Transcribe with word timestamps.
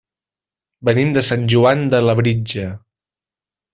Venim 0.89 1.11
de 1.17 1.23
Sant 1.29 1.45
Joan 1.55 1.85
de 1.95 2.03
Labritja. 2.07 2.67